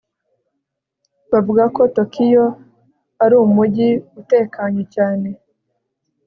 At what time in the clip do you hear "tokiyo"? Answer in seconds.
1.95-2.45